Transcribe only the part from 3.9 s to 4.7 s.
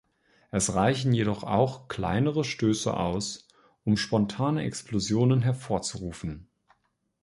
spontane